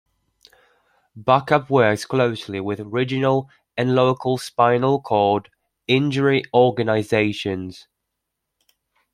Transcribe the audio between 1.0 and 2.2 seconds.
Back Up works